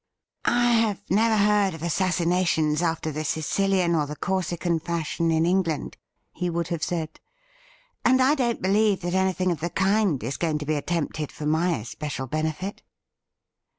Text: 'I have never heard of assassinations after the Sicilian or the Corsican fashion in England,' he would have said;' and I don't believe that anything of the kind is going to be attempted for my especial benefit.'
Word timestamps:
'I 0.45 0.71
have 0.71 0.99
never 1.11 1.37
heard 1.37 1.75
of 1.75 1.83
assassinations 1.83 2.81
after 2.81 3.11
the 3.11 3.23
Sicilian 3.23 3.93
or 3.93 4.07
the 4.07 4.15
Corsican 4.15 4.79
fashion 4.79 5.29
in 5.29 5.45
England,' 5.45 5.95
he 6.33 6.49
would 6.49 6.69
have 6.69 6.81
said;' 6.81 7.19
and 8.03 8.19
I 8.19 8.33
don't 8.33 8.63
believe 8.63 9.01
that 9.01 9.13
anything 9.13 9.51
of 9.51 9.59
the 9.59 9.69
kind 9.69 10.23
is 10.23 10.37
going 10.37 10.57
to 10.57 10.65
be 10.65 10.73
attempted 10.73 11.31
for 11.31 11.45
my 11.45 11.77
especial 11.77 12.25
benefit.' 12.25 12.81